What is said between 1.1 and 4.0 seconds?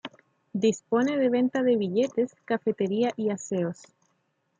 de venta de billetes, cafetería y aseos.